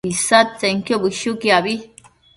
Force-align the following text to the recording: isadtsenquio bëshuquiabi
isadtsenquio 0.11 0.95
bëshuquiabi 1.03 1.75